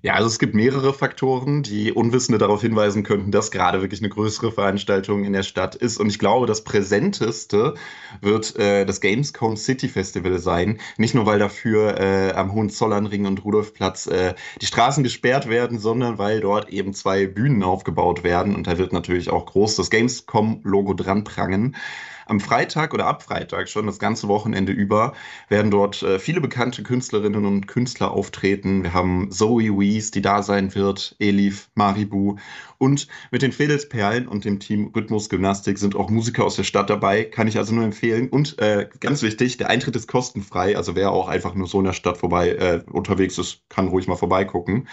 Ja, 0.05 0.15
also 0.15 0.27
es 0.27 0.37
gibt 0.37 0.53
mehrere 0.53 0.93
Faktoren, 0.93 1.63
die 1.63 1.93
Unwissende 1.93 2.37
darauf 2.37 2.59
hinweisen 2.59 3.03
könnten, 3.03 3.31
dass 3.31 3.51
gerade 3.51 3.79
wirklich 3.79 4.01
eine 4.01 4.09
größere 4.09 4.51
Veranstaltung 4.51 5.23
in 5.23 5.31
der 5.31 5.43
Stadt 5.43 5.75
ist. 5.75 5.97
Und 5.97 6.09
ich 6.09 6.19
glaube, 6.19 6.45
das 6.45 6.65
präsenteste 6.65 7.75
wird 8.19 8.53
äh, 8.57 8.83
das 8.83 8.99
Gamescom 8.99 9.55
City 9.55 9.87
Festival 9.87 10.39
sein. 10.39 10.81
Nicht 10.97 11.15
nur, 11.15 11.25
weil 11.25 11.39
dafür 11.39 11.97
äh, 12.01 12.33
am 12.33 12.51
Hohenzollernring 12.51 13.25
und 13.25 13.45
Rudolfplatz 13.45 14.07
äh, 14.07 14.33
die 14.59 14.65
Straßen 14.65 15.05
gesperrt 15.05 15.47
werden, 15.47 15.79
sondern 15.79 16.17
weil 16.17 16.41
dort 16.41 16.67
eben 16.67 16.93
zwei 16.93 17.25
Bühnen 17.25 17.63
aufgebaut 17.63 18.25
werden. 18.25 18.55
Und 18.55 18.67
da 18.67 18.77
wird 18.77 18.91
natürlich 18.91 19.29
auch 19.29 19.45
groß 19.45 19.77
das 19.77 19.89
Gamescom-Logo 19.89 20.95
dran 20.95 21.23
prangen. 21.23 21.77
Am 22.25 22.39
Freitag 22.39 22.93
oder 22.93 23.05
ab 23.05 23.23
Freitag 23.23 23.69
schon 23.69 23.85
das 23.85 23.99
ganze 23.99 24.27
Wochenende 24.27 24.71
über 24.71 25.13
werden 25.49 25.71
dort 25.71 26.01
äh, 26.03 26.19
viele 26.19 26.41
bekannte 26.41 26.83
Künstlerinnen 26.83 27.45
und 27.45 27.67
Künstler 27.67 28.11
auftreten. 28.11 28.83
Wir 28.83 28.93
haben 28.93 29.31
Zoe 29.31 29.77
Wees, 29.77 30.11
die 30.11 30.21
da 30.21 30.43
sein 30.43 30.73
wird, 30.75 31.15
Elif, 31.19 31.69
Maribu 31.75 32.37
und 32.77 33.07
mit 33.31 33.41
den 33.41 33.51
Fedelsperlen 33.51 34.27
und 34.27 34.45
dem 34.45 34.59
Team 34.59 34.91
Rhythmus 34.95 35.29
Gymnastik 35.29 35.77
sind 35.77 35.95
auch 35.95 36.09
Musiker 36.09 36.43
aus 36.43 36.55
der 36.55 36.63
Stadt 36.63 36.89
dabei. 36.89 37.23
Kann 37.23 37.47
ich 37.47 37.57
also 37.57 37.73
nur 37.73 37.85
empfehlen. 37.85 38.29
Und 38.29 38.59
äh, 38.59 38.89
ganz 38.99 39.21
wichtig, 39.21 39.57
der 39.57 39.69
Eintritt 39.69 39.95
ist 39.95 40.07
kostenfrei. 40.07 40.75
Also 40.75 40.95
wer 40.95 41.11
auch 41.11 41.27
einfach 41.27 41.55
nur 41.55 41.67
so 41.67 41.79
in 41.79 41.85
der 41.85 41.93
Stadt 41.93 42.17
vorbei 42.17 42.49
äh, 42.49 42.83
unterwegs 42.91 43.37
ist, 43.37 43.61
kann 43.69 43.87
ruhig 43.87 44.07
mal 44.07 44.15
vorbeigucken. 44.15 44.87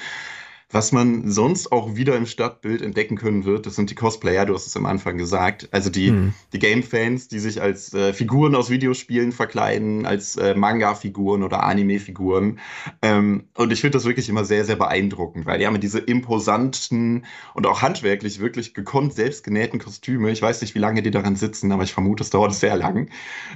Was 0.72 0.92
man 0.92 1.28
sonst 1.28 1.72
auch 1.72 1.96
wieder 1.96 2.16
im 2.16 2.26
Stadtbild 2.26 2.80
entdecken 2.80 3.16
können 3.16 3.44
wird, 3.44 3.66
das 3.66 3.74
sind 3.74 3.90
die 3.90 3.96
Cosplayer, 3.96 4.46
du 4.46 4.54
hast 4.54 4.68
es 4.68 4.76
am 4.76 4.86
Anfang 4.86 5.18
gesagt. 5.18 5.68
Also 5.72 5.90
die, 5.90 6.10
hm. 6.10 6.32
die 6.52 6.60
Game-Fans, 6.60 7.26
die 7.26 7.40
sich 7.40 7.60
als 7.60 7.92
äh, 7.92 8.12
Figuren 8.12 8.54
aus 8.54 8.70
Videospielen 8.70 9.32
verkleiden, 9.32 10.06
als 10.06 10.36
äh, 10.36 10.54
Manga-Figuren 10.54 11.42
oder 11.42 11.64
Anime-Figuren. 11.64 12.60
Ähm, 13.02 13.48
und 13.54 13.72
ich 13.72 13.80
finde 13.80 13.98
das 13.98 14.04
wirklich 14.04 14.28
immer 14.28 14.44
sehr, 14.44 14.64
sehr 14.64 14.76
beeindruckend, 14.76 15.44
weil 15.44 15.58
die 15.58 15.66
haben 15.66 15.80
diese 15.80 15.98
imposanten 15.98 17.26
und 17.54 17.66
auch 17.66 17.82
handwerklich 17.82 18.38
wirklich 18.38 18.72
gekonnt 18.72 19.12
selbstgenähten 19.14 19.80
Kostüme. 19.80 20.30
Ich 20.30 20.40
weiß 20.40 20.60
nicht, 20.60 20.76
wie 20.76 20.80
lange 20.80 21.02
die 21.02 21.10
daran 21.10 21.34
sitzen, 21.34 21.72
aber 21.72 21.82
ich 21.82 21.92
vermute, 21.92 22.22
es 22.22 22.30
dauert 22.30 22.54
sehr 22.54 22.76
lang. 22.76 23.08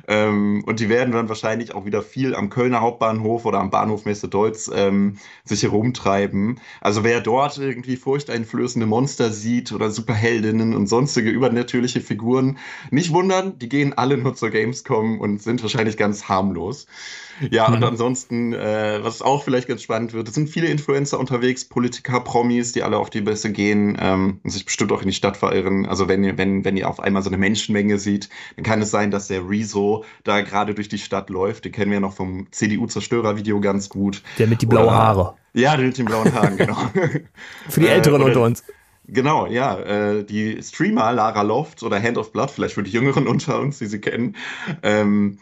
Ähm, 0.08 0.64
und 0.66 0.80
die 0.80 0.88
werden 0.88 1.12
dann 1.12 1.28
wahrscheinlich 1.28 1.76
auch 1.76 1.84
wieder 1.84 2.02
viel 2.02 2.34
am 2.34 2.50
Kölner 2.50 2.80
Hauptbahnhof 2.80 3.44
oder 3.44 3.60
am 3.60 3.70
Bahnhof 3.70 4.04
Messe 4.04 4.26
Deutz 4.26 4.68
ähm, 4.74 5.18
sich 5.44 5.62
herumtreiben. 5.62 6.58
Also 6.80 7.03
wer 7.04 7.20
dort 7.20 7.58
irgendwie 7.58 7.96
furchteinflößende 7.96 8.86
Monster 8.86 9.30
sieht 9.30 9.72
oder 9.72 9.90
Superheldinnen 9.90 10.74
und 10.74 10.88
sonstige 10.88 11.30
übernatürliche 11.30 12.00
Figuren, 12.00 12.58
nicht 12.90 13.12
wundern, 13.12 13.58
die 13.58 13.68
gehen 13.68 13.92
alle 13.92 14.16
nur 14.16 14.34
zur 14.34 14.50
Gamescom 14.50 15.20
und 15.20 15.42
sind 15.42 15.62
wahrscheinlich 15.62 15.96
ganz 15.96 16.28
harmlos. 16.28 16.86
Ja, 17.50 17.68
mhm. 17.68 17.76
und 17.76 17.84
ansonsten, 17.84 18.52
äh, 18.52 19.00
was 19.02 19.22
auch 19.22 19.44
vielleicht 19.44 19.68
ganz 19.68 19.82
spannend 19.82 20.12
wird, 20.12 20.28
es 20.28 20.34
sind 20.34 20.48
viele 20.48 20.68
Influencer 20.68 21.18
unterwegs, 21.18 21.64
Politiker, 21.64 22.20
Promis, 22.20 22.72
die 22.72 22.82
alle 22.82 22.98
auf 22.98 23.10
die 23.10 23.22
Messe 23.22 23.52
gehen 23.52 23.96
ähm, 24.00 24.40
und 24.42 24.50
sich 24.50 24.64
bestimmt 24.64 24.92
auch 24.92 25.02
in 25.02 25.08
die 25.08 25.14
Stadt 25.14 25.36
verirren. 25.36 25.86
Also 25.86 26.08
wenn 26.08 26.24
ihr, 26.24 26.38
wenn, 26.38 26.64
wenn 26.64 26.76
ihr 26.76 26.88
auf 26.88 27.00
einmal 27.00 27.22
so 27.22 27.30
eine 27.30 27.38
Menschenmenge 27.38 27.98
sieht, 27.98 28.28
dann 28.56 28.64
kann 28.64 28.82
es 28.82 28.90
sein, 28.90 29.10
dass 29.10 29.28
der 29.28 29.48
Rezo 29.48 30.04
da 30.22 30.40
gerade 30.40 30.74
durch 30.74 30.88
die 30.88 30.98
Stadt 30.98 31.30
läuft. 31.30 31.64
Den 31.64 31.72
kennen 31.72 31.90
wir 31.90 31.96
ja 31.96 32.00
noch 32.00 32.14
vom 32.14 32.46
CDU-Zerstörer-Video 32.50 33.60
ganz 33.60 33.88
gut. 33.88 34.22
Der 34.38 34.46
mit 34.46 34.62
die 34.62 34.66
blauen 34.66 34.90
Haare. 34.90 35.34
Ja, 35.52 35.76
der 35.76 35.86
mit 35.86 35.98
den 35.98 36.06
blauen 36.06 36.32
Haaren, 36.34 36.56
genau. 36.56 36.76
Für 37.68 37.80
die 37.80 37.88
Älteren 37.88 38.20
äh, 38.20 38.24
unter 38.24 38.42
uns. 38.42 38.64
Genau, 39.06 39.46
ja. 39.46 39.78
Äh, 39.78 40.24
die 40.24 40.62
Streamer 40.62 41.12
Lara 41.12 41.42
Loft 41.42 41.82
oder 41.82 42.02
Hand 42.02 42.18
of 42.18 42.32
Blood, 42.32 42.50
vielleicht 42.50 42.74
für 42.74 42.82
die 42.82 42.90
Jüngeren 42.90 43.26
unter 43.26 43.60
uns, 43.60 43.78
die 43.78 43.86
sie 43.86 44.00
kennen, 44.00 44.36
ähm, 44.82 45.38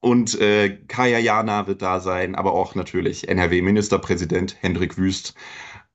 Und 0.00 0.40
äh, 0.40 0.78
Kaya 0.88 1.18
Jana 1.18 1.66
wird 1.66 1.82
da 1.82 2.00
sein, 2.00 2.34
aber 2.34 2.52
auch 2.52 2.74
natürlich 2.74 3.28
NRW-Ministerpräsident 3.28 4.56
Hendrik 4.60 4.96
Wüst. 4.96 5.34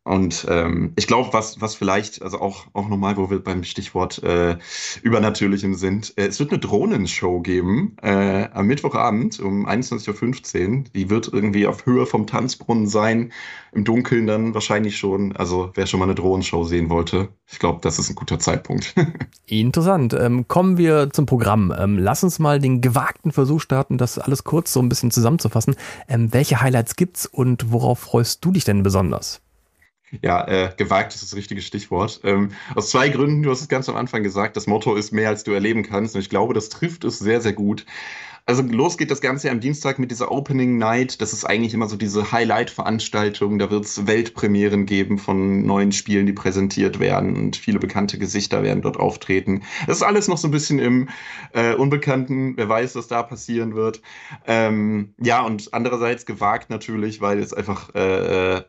Und 0.06 0.46
ähm, 0.48 0.94
ich 0.98 1.08
glaube, 1.08 1.34
was, 1.34 1.60
was 1.62 1.74
vielleicht, 1.74 2.22
also 2.22 2.40
auch, 2.40 2.68
auch 2.74 2.88
nochmal, 2.88 3.18
wo 3.18 3.32
wir 3.32 3.44
beim 3.44 3.64
Stichwort 3.64 4.22
äh, 4.22 4.56
Übernatürlichem 5.02 5.74
sind, 5.74 6.14
äh, 6.16 6.28
es 6.28 6.40
wird 6.40 6.52
eine 6.52 6.60
Drohnenshow 6.60 7.42
geben 7.42 7.98
äh, 8.04 8.48
am 8.54 8.68
Mittwochabend 8.68 9.40
um 9.40 9.68
21.15 9.68 10.78
Uhr. 10.78 10.84
Die 10.94 11.10
wird 11.10 11.34
irgendwie 11.34 11.66
auf 11.66 11.88
Höhe 11.88 12.06
vom 12.06 12.28
Tanzbrunnen 12.28 12.86
sein, 12.86 13.34
im 13.72 13.84
Dunkeln 13.84 14.28
dann 14.28 14.54
wahrscheinlich 14.54 14.96
schon. 14.96 15.36
Also 15.36 15.72
wer 15.74 15.88
schon 15.88 16.00
mal 16.00 16.06
eine 16.06 16.14
Drohnenshow 16.14 16.64
sehen 16.66 16.92
wollte, 16.92 17.30
ich 17.52 17.58
glaube, 17.58 17.80
das 17.82 17.98
ist 17.98 18.12
ein 18.12 18.16
guter 18.16 18.38
Zeitpunkt. 18.38 18.94
Interessant. 19.48 20.14
Ähm, 20.14 20.48
kommen 20.48 20.78
wir 20.78 21.10
zum 21.14 21.26
Programm. 21.26 21.74
Ähm, 21.76 21.98
lass 21.98 22.24
uns 22.24 22.38
mal 22.38 22.60
den 22.60 22.80
gewagten 22.80 23.32
Versuch 23.32 23.60
starten, 23.60 23.98
das 23.98 24.20
alles 24.20 24.44
kurz 24.44 24.72
so 24.72 24.82
ein 24.82 24.90
bisschen 24.90 25.10
zusammenzufassen. 25.10 25.76
Ähm, 26.08 26.32
welche 26.32 26.62
Highlights 26.62 26.96
gibt's 26.96 27.26
und 27.26 27.72
worauf 27.72 27.98
freust 27.98 28.46
du 28.46 28.52
dich 28.52 28.66
denn 28.66 28.84
besonders? 28.84 29.42
Ja, 30.22 30.48
äh, 30.48 30.74
gewagt 30.78 31.14
ist 31.14 31.24
das 31.24 31.36
richtige 31.36 31.62
Stichwort. 31.62 32.22
Ähm, 32.24 32.52
aus 32.76 32.90
zwei 32.90 33.10
Gründen, 33.10 33.44
du 33.44 33.52
hast 33.52 33.62
es 33.62 33.68
ganz 33.68 33.90
am 33.90 33.96
Anfang 33.96 34.24
gesagt, 34.24 34.56
das 34.56 34.68
Motto 34.68 34.96
ist 34.96 35.12
mehr, 35.12 35.30
als 35.30 35.44
du 35.44 35.52
erleben 35.52 35.84
kannst. 35.84 36.16
Und 36.16 36.22
ich 36.22 36.30
glaube, 36.30 36.54
das 36.54 36.70
trifft 36.70 37.04
es 37.04 37.20
sehr, 37.20 37.42
sehr 37.42 37.54
gut. 37.54 37.86
Also 38.48 38.62
los 38.62 39.00
geht 39.00 39.10
das 39.10 39.22
Ganze 39.22 39.50
am 39.50 39.60
Dienstag 39.60 39.98
mit 39.98 40.12
dieser 40.12 40.32
Opening 40.32 40.78
Night. 40.78 41.20
Das 41.20 41.34
ist 41.34 41.46
eigentlich 41.46 41.74
immer 41.74 41.88
so 41.88 41.96
diese 41.96 42.32
Highlight-Veranstaltung. 42.32 43.58
Da 43.58 43.72
wird 43.72 43.86
es 43.86 44.06
Weltpremieren 44.06 44.86
geben 44.86 45.18
von 45.18 45.66
neuen 45.66 45.92
Spielen, 45.92 46.28
die 46.28 46.34
präsentiert 46.34 47.00
werden 47.00 47.36
und 47.36 47.56
viele 47.56 47.80
bekannte 47.80 48.20
Gesichter 48.20 48.62
werden 48.62 48.84
dort 48.84 48.98
auftreten. 48.98 49.64
Das 49.88 49.98
ist 49.98 50.04
alles 50.04 50.28
noch 50.28 50.38
so 50.38 50.48
ein 50.48 50.52
bisschen 50.52 50.78
im 50.78 51.10
äh, 51.54 51.74
Unbekannten. 51.74 52.56
Wer 52.56 52.70
weiß, 52.70 52.96
was 52.96 53.08
da 53.08 53.24
passieren 53.24 53.74
wird. 53.74 54.04
Ähm, 54.46 55.16
ja, 55.20 55.42
und 55.42 55.74
andererseits 55.74 56.28
gewagt 56.28 56.70
natürlich, 56.70 57.22
weil 57.22 57.40
es 57.40 57.52
einfach 57.52 57.96
äh, 57.96 58.62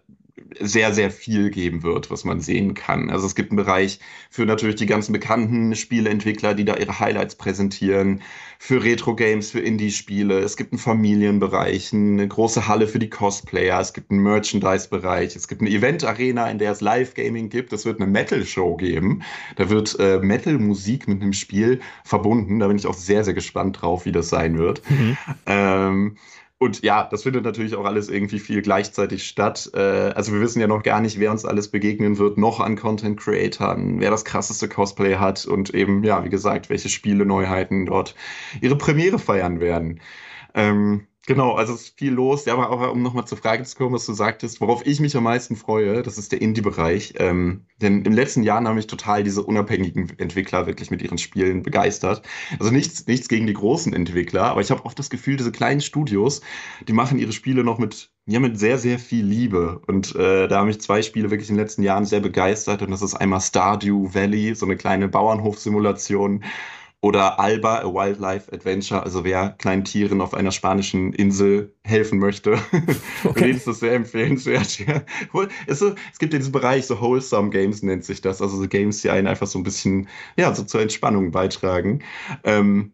sehr, 0.60 0.92
sehr 0.92 1.10
viel 1.10 1.50
geben 1.50 1.82
wird, 1.82 2.10
was 2.10 2.24
man 2.24 2.40
sehen 2.40 2.74
kann. 2.74 3.10
Also 3.10 3.26
es 3.26 3.34
gibt 3.34 3.50
einen 3.50 3.56
Bereich 3.56 3.98
für 4.30 4.46
natürlich 4.46 4.76
die 4.76 4.86
ganzen 4.86 5.12
bekannten 5.12 5.74
Spieleentwickler, 5.74 6.54
die 6.54 6.64
da 6.64 6.76
ihre 6.76 6.98
Highlights 6.98 7.36
präsentieren, 7.36 8.22
für 8.58 8.82
Retro-Games, 8.82 9.50
für 9.50 9.60
Indie-Spiele. 9.60 10.38
Es 10.38 10.56
gibt 10.56 10.72
einen 10.72 10.78
Familienbereich, 10.78 11.92
eine 11.92 12.26
große 12.26 12.66
Halle 12.66 12.86
für 12.88 12.98
die 12.98 13.10
Cosplayer, 13.10 13.80
es 13.80 13.92
gibt 13.92 14.10
einen 14.10 14.22
Merchandise-Bereich, 14.22 15.36
es 15.36 15.48
gibt 15.48 15.60
eine 15.60 15.70
Event-Arena, 15.70 16.50
in 16.50 16.58
der 16.58 16.72
es 16.72 16.80
Live-Gaming 16.80 17.48
gibt. 17.48 17.72
Es 17.72 17.84
wird 17.84 18.00
eine 18.00 18.10
Metal-Show 18.10 18.76
geben. 18.76 19.22
Da 19.56 19.68
wird 19.68 19.98
äh, 19.98 20.18
Metal-Musik 20.18 21.08
mit 21.08 21.22
einem 21.22 21.32
Spiel 21.32 21.80
verbunden. 22.04 22.58
Da 22.58 22.68
bin 22.68 22.76
ich 22.76 22.86
auch 22.86 22.94
sehr, 22.94 23.24
sehr 23.24 23.34
gespannt 23.34 23.82
drauf, 23.82 24.06
wie 24.06 24.12
das 24.12 24.28
sein 24.28 24.58
wird. 24.58 24.82
Mhm. 24.90 25.16
Ähm, 25.46 26.16
und 26.58 26.82
ja, 26.82 27.06
das 27.10 27.24
findet 27.24 27.44
natürlich 27.44 27.74
auch 27.74 27.84
alles 27.84 28.08
irgendwie 28.08 28.38
viel 28.38 28.62
gleichzeitig 28.62 29.26
statt. 29.28 29.70
Äh, 29.74 29.78
also 29.78 30.32
wir 30.32 30.40
wissen 30.40 30.60
ja 30.60 30.66
noch 30.66 30.82
gar 30.82 31.00
nicht, 31.00 31.18
wer 31.18 31.30
uns 31.30 31.44
alles 31.44 31.70
begegnen 31.70 32.16
wird, 32.18 32.38
noch 32.38 32.60
an 32.60 32.76
Content 32.76 33.20
Creatoren, 33.20 34.00
wer 34.00 34.10
das 34.10 34.24
krasseste 34.24 34.68
Cosplay 34.68 35.16
hat 35.16 35.44
und 35.44 35.74
eben, 35.74 36.02
ja, 36.02 36.24
wie 36.24 36.30
gesagt, 36.30 36.70
welche 36.70 36.88
Spiele 36.88 37.26
Neuheiten 37.26 37.84
dort 37.84 38.14
ihre 38.62 38.78
Premiere 38.78 39.18
feiern 39.18 39.60
werden. 39.60 40.00
Ähm, 40.54 41.06
Genau, 41.28 41.54
also 41.54 41.74
es 41.74 41.82
ist 41.82 41.98
viel 41.98 42.12
los. 42.12 42.44
Ja, 42.44 42.54
aber 42.54 42.70
auch 42.70 42.92
um 42.92 43.02
nochmal 43.02 43.26
zur 43.26 43.36
Frage 43.36 43.64
zu 43.64 43.76
kommen, 43.76 43.92
was 43.92 44.06
du 44.06 44.12
sagtest, 44.12 44.60
worauf 44.60 44.86
ich 44.86 45.00
mich 45.00 45.16
am 45.16 45.24
meisten 45.24 45.56
freue, 45.56 46.02
das 46.04 46.18
ist 46.18 46.30
der 46.30 46.40
Indie-Bereich. 46.40 47.14
Ähm, 47.18 47.66
denn 47.82 48.04
im 48.04 48.12
letzten 48.12 48.44
Jahr 48.44 48.62
haben 48.62 48.76
mich 48.76 48.86
total 48.86 49.24
diese 49.24 49.42
unabhängigen 49.42 50.16
Entwickler 50.18 50.68
wirklich 50.68 50.92
mit 50.92 51.02
ihren 51.02 51.18
Spielen 51.18 51.64
begeistert. 51.64 52.22
Also 52.60 52.70
nichts, 52.70 53.08
nichts 53.08 53.28
gegen 53.28 53.48
die 53.48 53.54
großen 53.54 53.92
Entwickler, 53.92 54.44
aber 54.44 54.60
ich 54.60 54.70
habe 54.70 54.84
oft 54.84 54.96
das 55.00 55.10
Gefühl, 55.10 55.36
diese 55.36 55.50
kleinen 55.50 55.80
Studios, 55.80 56.42
die 56.86 56.92
machen 56.92 57.18
ihre 57.18 57.32
Spiele 57.32 57.64
noch 57.64 57.78
mit, 57.78 58.12
ja, 58.26 58.38
mit 58.38 58.56
sehr, 58.56 58.78
sehr 58.78 59.00
viel 59.00 59.24
Liebe. 59.24 59.80
Und 59.88 60.14
äh, 60.14 60.46
da 60.46 60.60
haben 60.60 60.68
mich 60.68 60.80
zwei 60.80 61.02
Spiele 61.02 61.32
wirklich 61.32 61.50
in 61.50 61.56
den 61.56 61.62
letzten 61.62 61.82
Jahren 61.82 62.04
sehr 62.04 62.20
begeistert. 62.20 62.82
Und 62.82 62.92
das 62.92 63.02
ist 63.02 63.14
einmal 63.14 63.40
Stardew 63.40 64.14
Valley, 64.14 64.54
so 64.54 64.64
eine 64.64 64.76
kleine 64.76 65.08
Bauernhofsimulation 65.08 66.44
oder 67.06 67.38
Alba, 67.38 67.82
a 67.82 67.94
Wildlife 67.94 68.52
Adventure, 68.52 69.00
also 69.04 69.22
wer 69.22 69.50
kleinen 69.50 69.84
Tieren 69.84 70.20
auf 70.20 70.34
einer 70.34 70.50
spanischen 70.50 71.12
Insel 71.12 71.72
helfen 71.84 72.18
möchte. 72.18 72.58
Okay. 73.24 73.50
ist 73.50 73.66
das 73.66 73.80
sehr 73.80 73.94
empfehlenswert. 73.94 74.78
Ja. 74.78 75.02
Es, 75.66 75.80
gibt 76.18 76.32
in 76.32 76.40
diesem 76.40 76.52
Bereich 76.52 76.86
so 76.86 77.00
Wholesome 77.00 77.50
Games 77.50 77.82
nennt 77.82 78.04
sich 78.04 78.20
das, 78.20 78.40
also 78.40 78.56
so 78.56 78.68
Games, 78.68 79.02
die 79.02 79.10
einen 79.10 79.26
einfach 79.26 79.46
so 79.46 79.58
ein 79.58 79.62
bisschen, 79.62 80.08
ja, 80.36 80.54
so 80.54 80.64
zur 80.64 80.80
Entspannung 80.80 81.30
beitragen. 81.30 82.02
Ähm, 82.44 82.92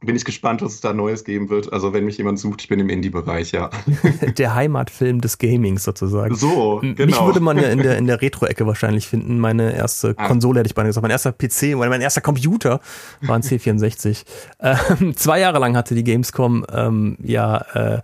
bin 0.00 0.16
ich 0.16 0.24
gespannt, 0.24 0.62
was 0.62 0.74
es 0.74 0.80
da 0.80 0.92
Neues 0.92 1.24
geben 1.24 1.50
wird. 1.50 1.72
Also, 1.72 1.92
wenn 1.92 2.04
mich 2.04 2.16
jemand 2.18 2.38
sucht, 2.38 2.62
ich 2.62 2.68
bin 2.68 2.80
im 2.80 2.88
Indie-Bereich, 2.88 3.52
ja. 3.52 3.70
Der 4.38 4.54
Heimatfilm 4.54 5.20
des 5.20 5.38
Gamings 5.38 5.84
sozusagen. 5.84 6.34
So, 6.34 6.80
genau. 6.82 7.06
Mich 7.06 7.20
würde 7.20 7.40
man 7.40 7.58
ja 7.58 7.68
in 7.68 7.82
der, 7.82 7.98
in 7.98 8.06
der 8.08 8.22
Retro-Ecke 8.22 8.66
wahrscheinlich 8.66 9.06
finden. 9.06 9.38
Meine 9.38 9.74
erste 9.74 10.14
ah. 10.16 10.26
Konsole 10.26 10.60
hätte 10.60 10.68
ich 10.68 10.74
beinahe 10.74 10.88
gesagt. 10.88 11.02
Mein 11.02 11.10
erster 11.10 11.32
PC, 11.32 11.76
mein 11.76 12.00
erster 12.00 12.22
Computer 12.22 12.80
war 13.20 13.36
ein 13.36 13.42
C64. 13.42 14.24
ähm, 14.60 15.16
zwei 15.16 15.40
Jahre 15.40 15.58
lang 15.58 15.76
hatte 15.76 15.94
die 15.94 16.04
Gamescom, 16.04 16.64
ähm, 16.72 17.18
ja, 17.22 17.58
äh, 17.74 18.00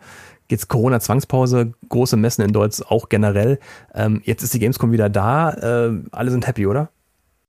jetzt 0.50 0.68
Corona-Zwangspause, 0.68 1.72
große 1.88 2.16
Messen 2.16 2.44
in 2.44 2.52
Deutsch 2.52 2.82
auch 2.86 3.08
generell. 3.08 3.58
Ähm, 3.94 4.20
jetzt 4.24 4.42
ist 4.42 4.54
die 4.54 4.58
Gamescom 4.58 4.92
wieder 4.92 5.08
da. 5.08 5.50
Äh, 5.50 6.02
alle 6.12 6.30
sind 6.30 6.46
happy, 6.46 6.66
oder? 6.66 6.90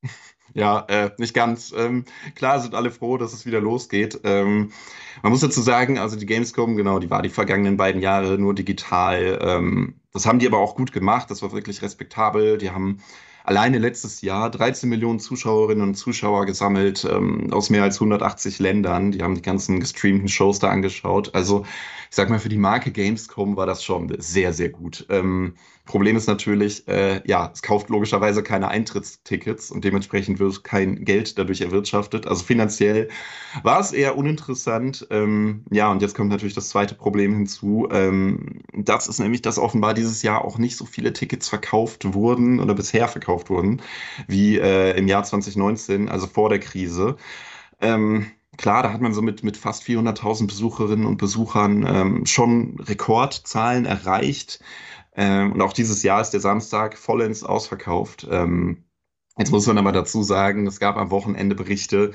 Ja, 0.58 0.86
äh, 0.90 1.12
nicht 1.20 1.36
ganz. 1.36 1.72
Ähm, 1.78 2.06
klar 2.34 2.60
sind 2.60 2.74
alle 2.74 2.90
froh, 2.90 3.18
dass 3.18 3.32
es 3.32 3.46
wieder 3.46 3.62
losgeht. 3.62 4.20
Ähm, 4.24 4.72
man 5.22 5.32
muss 5.32 5.42
dazu 5.42 5.62
sagen, 5.62 6.00
also 6.00 6.16
die 6.16 6.26
Gamescom, 6.26 6.76
genau, 6.76 6.98
die 6.98 7.12
war 7.12 7.22
die 7.22 7.30
vergangenen 7.30 7.78
beiden 7.78 8.02
Jahre 8.02 8.40
nur 8.40 8.56
digital. 8.56 9.38
Ähm, 9.40 10.00
das 10.14 10.26
haben 10.26 10.40
die 10.40 10.48
aber 10.48 10.58
auch 10.58 10.76
gut 10.76 10.92
gemacht. 10.92 11.30
Das 11.30 11.44
war 11.44 11.52
wirklich 11.52 11.84
respektabel. 11.84 12.58
Die 12.58 12.72
haben 12.72 12.98
alleine 13.44 13.78
letztes 13.78 14.22
Jahr 14.22 14.50
13 14.50 14.90
Millionen 14.90 15.20
Zuschauerinnen 15.20 15.84
und 15.84 15.94
Zuschauer 15.94 16.48
gesammelt 16.48 17.06
ähm, 17.08 17.54
aus 17.54 17.70
mehr 17.70 17.84
als 17.84 17.98
180 17.98 18.58
Ländern. 18.58 19.12
Die 19.12 19.22
haben 19.22 19.36
die 19.36 19.44
ganzen 19.44 19.80
gestreamten 19.80 20.28
Shows 20.28 20.58
da 20.58 20.70
angeschaut. 20.70 21.36
Also 21.36 21.68
ich 22.10 22.16
sag 22.16 22.32
mal, 22.32 22.40
für 22.40 22.50
die 22.50 22.58
Marke 22.58 22.92
Gamescom 22.92 23.58
war 23.58 23.68
das 23.68 23.84
schon 23.84 24.12
sehr, 24.18 24.54
sehr 24.54 24.70
gut. 24.70 25.06
Ähm, 25.10 25.54
Problem 25.88 26.16
ist 26.16 26.28
natürlich, 26.28 26.88
äh, 26.88 27.22
ja, 27.26 27.50
es 27.52 27.64
kauft 27.64 27.90
logischerweise 27.90 28.44
keine 28.44 28.68
Eintrittstickets 28.68 29.72
und 29.72 29.84
dementsprechend 29.84 30.38
wird 30.38 30.64
kein 30.64 31.04
Geld 31.04 31.40
dadurch 31.40 31.62
erwirtschaftet. 31.62 32.28
Also 32.28 32.44
finanziell 32.44 33.08
war 33.64 33.80
es 33.80 33.94
eher 33.94 34.18
uninteressant. 34.18 35.08
Ähm, 35.10 35.64
ja, 35.72 35.90
und 35.92 36.02
jetzt 36.02 36.14
kommt 36.14 36.30
natürlich 36.30 36.54
das 36.54 36.70
zweite 36.70 36.94
Problem 36.94 37.34
hinzu. 37.34 37.88
Ähm, 37.92 38.60
das 38.74 39.08
ist 39.08 39.20
nämlich, 39.20 39.42
dass 39.42 39.58
offenbar 39.58 39.96
dieses 39.96 40.22
Jahr 40.22 40.46
auch 40.46 40.60
nicht 40.60 40.78
so 40.78 40.86
viele 40.86 41.14
Tickets 41.14 41.50
verkauft 41.50 42.14
wurden 42.14 42.60
oder 42.60 42.76
bisher 42.76 43.08
verkauft 43.08 43.50
wurden 43.50 43.82
wie 44.28 44.60
äh, 44.60 44.96
im 44.98 45.08
Jahr 45.08 45.24
2019, 45.24 46.10
also 46.10 46.28
vor 46.28 46.50
der 46.50 46.60
Krise. 46.60 47.16
Ähm, 47.80 48.28
klar, 48.58 48.84
da 48.84 48.92
hat 48.92 49.02
man 49.02 49.14
so 49.14 49.22
mit, 49.22 49.44
mit 49.44 49.56
fast 49.56 49.84
400.000 49.84 50.48
Besucherinnen 50.48 51.06
und 51.06 51.18
Besuchern 51.18 51.86
ähm, 51.88 52.26
schon 52.26 52.78
Rekordzahlen 52.80 53.86
erreicht. 53.86 54.60
Ähm, 55.18 55.52
und 55.54 55.62
auch 55.62 55.74
dieses 55.74 56.04
Jahr 56.04 56.22
ist 56.22 56.32
der 56.32 56.40
Samstag 56.40 56.98
vollends 56.98 57.44
ausverkauft. 57.44 58.28
Ähm, 58.32 58.86
jetzt 59.38 59.52
muss 59.52 59.68
man 59.68 59.78
aber 59.78 59.92
dazu 59.92 60.24
sagen, 60.24 60.68
es 60.68 60.80
gab 60.80 60.96
am 60.98 61.10
Wochenende 61.12 61.56
Berichte, 61.56 62.14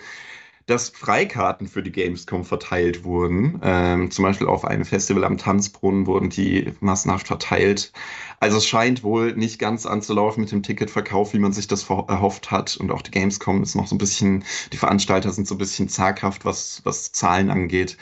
dass 0.67 0.91
Freikarten 0.91 1.67
für 1.67 1.83
die 1.83 1.91
Gamescom 1.93 2.45
verteilt 2.45 3.05
wurden. 3.05 3.61
Ähm, 3.63 4.11
zum 4.11 4.23
Beispiel 4.25 4.47
auf 4.47 4.65
einem 4.65 4.85
Festival 4.85 5.25
am 5.25 5.37
Tanzbrunnen 5.39 6.07
wurden 6.07 6.31
die 6.31 6.73
massenhaft 6.81 7.27
verteilt. 7.27 7.93
Also 8.41 8.59
es 8.59 8.67
scheint 8.67 9.03
wohl 9.03 9.35
nicht 9.35 9.59
ganz 9.59 9.87
anzulaufen 9.87 10.43
mit 10.43 10.53
dem 10.53 10.63
Ticketverkauf, 10.63 11.35
wie 11.35 11.41
man 11.41 11.53
sich 11.53 11.67
das 11.67 11.89
erhofft 11.91 12.51
hat. 12.51 12.77
Und 12.77 12.93
auch 12.93 13.03
die 13.03 13.11
Gamescom 13.11 13.63
ist 13.63 13.75
noch 13.75 13.89
so 13.89 13.97
ein 13.97 13.99
bisschen, 13.99 14.45
die 14.73 14.77
Veranstalter 14.77 15.33
sind 15.33 15.49
so 15.49 15.57
ein 15.57 15.59
bisschen 15.59 15.89
zaghaft, 15.89 16.45
was, 16.45 16.81
was 16.85 17.13
Zahlen 17.13 17.51
angeht. 17.51 17.97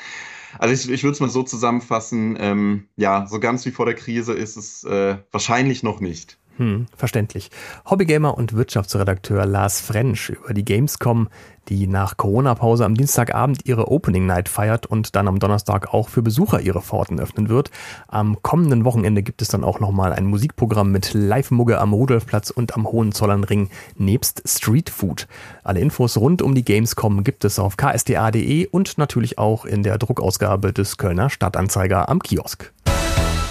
Also 0.58 0.74
ich, 0.74 0.90
ich 0.90 1.02
würde 1.04 1.12
es 1.12 1.20
mal 1.20 1.30
so 1.30 1.42
zusammenfassen, 1.42 2.36
ähm, 2.40 2.88
ja, 2.96 3.26
so 3.26 3.40
ganz 3.40 3.64
wie 3.66 3.70
vor 3.70 3.86
der 3.86 3.94
Krise 3.94 4.32
ist 4.32 4.56
es 4.56 4.84
äh, 4.84 5.18
wahrscheinlich 5.30 5.82
noch 5.82 6.00
nicht. 6.00 6.39
Hm, 6.60 6.88
verständlich. 6.94 7.50
Hobbygamer 7.88 8.36
und 8.36 8.52
Wirtschaftsredakteur 8.52 9.46
Lars 9.46 9.80
Frensch 9.80 10.28
über 10.28 10.52
die 10.52 10.62
Gamescom, 10.62 11.30
die 11.70 11.86
nach 11.86 12.18
Corona-Pause 12.18 12.84
am 12.84 12.94
Dienstagabend 12.94 13.64
ihre 13.64 13.90
Opening 13.90 14.26
Night 14.26 14.50
feiert 14.50 14.84
und 14.84 15.16
dann 15.16 15.26
am 15.26 15.38
Donnerstag 15.38 15.94
auch 15.94 16.10
für 16.10 16.20
Besucher 16.20 16.60
ihre 16.60 16.82
Pforten 16.82 17.18
öffnen 17.18 17.48
wird. 17.48 17.70
Am 18.08 18.42
kommenden 18.42 18.84
Wochenende 18.84 19.22
gibt 19.22 19.40
es 19.40 19.48
dann 19.48 19.64
auch 19.64 19.80
nochmal 19.80 20.12
ein 20.12 20.26
Musikprogramm 20.26 20.92
mit 20.92 21.14
Live-Mugge 21.14 21.80
am 21.80 21.94
Rudolfplatz 21.94 22.50
und 22.50 22.74
am 22.74 22.86
Hohenzollernring 22.86 23.70
nebst 23.96 24.42
Street 24.46 24.90
Food. 24.90 25.28
Alle 25.64 25.80
Infos 25.80 26.18
rund 26.18 26.42
um 26.42 26.54
die 26.54 26.64
Gamescom 26.64 27.24
gibt 27.24 27.46
es 27.46 27.58
auf 27.58 27.78
ksda.de 27.78 28.66
und 28.66 28.98
natürlich 28.98 29.38
auch 29.38 29.64
in 29.64 29.82
der 29.82 29.96
Druckausgabe 29.96 30.74
des 30.74 30.98
Kölner 30.98 31.30
Stadtanzeiger 31.30 32.10
am 32.10 32.18
Kiosk. 32.18 32.70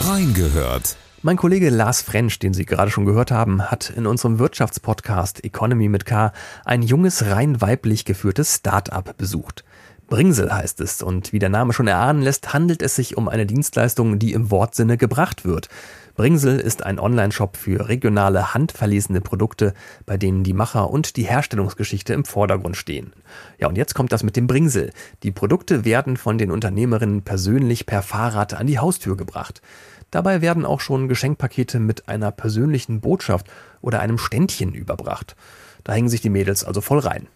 Reingehört 0.01 0.95
mein 1.21 1.37
Kollege 1.37 1.69
Lars 1.69 2.01
Frensch, 2.01 2.39
den 2.39 2.53
Sie 2.53 2.65
gerade 2.65 2.91
schon 2.91 3.05
gehört 3.05 3.31
haben, 3.31 3.69
hat 3.69 3.89
in 3.89 4.05
unserem 4.05 4.39
Wirtschaftspodcast 4.39 5.43
Economy 5.43 5.89
mit 5.89 6.05
K 6.05 6.31
ein 6.65 6.81
junges, 6.81 7.25
rein 7.25 7.61
weiblich 7.61 8.05
geführtes 8.05 8.55
Start-up 8.55 9.17
besucht. 9.17 9.65
Bringsel 10.07 10.51
heißt 10.51 10.81
es 10.81 11.03
und 11.03 11.33
wie 11.33 11.39
der 11.39 11.49
Name 11.49 11.71
schon 11.73 11.87
erahnen 11.87 12.21
lässt, 12.21 12.53
handelt 12.53 12.81
es 12.81 12.95
sich 12.95 13.15
um 13.15 13.29
eine 13.29 13.45
Dienstleistung, 13.45 14.17
die 14.17 14.33
im 14.33 14.49
Wortsinne 14.49 14.97
gebracht 14.97 15.45
wird. 15.45 15.69
Bringsel 16.15 16.59
ist 16.59 16.83
ein 16.83 16.99
Online-Shop 16.99 17.55
für 17.55 17.87
regionale, 17.87 18.53
handverlesene 18.53 19.21
Produkte, 19.21 19.73
bei 20.05 20.17
denen 20.17 20.43
die 20.43 20.53
Macher 20.53 20.89
und 20.89 21.15
die 21.15 21.23
Herstellungsgeschichte 21.23 22.13
im 22.13 22.25
Vordergrund 22.25 22.75
stehen. 22.75 23.13
Ja, 23.59 23.67
und 23.67 23.77
jetzt 23.77 23.93
kommt 23.93 24.11
das 24.11 24.23
mit 24.23 24.35
dem 24.35 24.47
Bringsel. 24.47 24.91
Die 25.23 25.31
Produkte 25.31 25.85
werden 25.85 26.17
von 26.17 26.37
den 26.37 26.51
Unternehmerinnen 26.51 27.21
persönlich 27.21 27.85
per 27.85 28.01
Fahrrad 28.01 28.53
an 28.53 28.67
die 28.67 28.79
Haustür 28.79 29.15
gebracht. 29.15 29.61
Dabei 30.11 30.41
werden 30.41 30.65
auch 30.65 30.79
schon 30.79 31.07
Geschenkpakete 31.07 31.79
mit 31.79 32.07
einer 32.07 32.31
persönlichen 32.31 33.01
Botschaft 33.01 33.47
oder 33.81 33.99
einem 33.99 34.17
Ständchen 34.17 34.73
überbracht. 34.73 35.35
Da 35.83 35.93
hängen 35.93 36.09
sich 36.09 36.21
die 36.21 36.29
Mädels 36.29 36.63
also 36.63 36.81
voll 36.81 36.99
rein. 36.99 37.27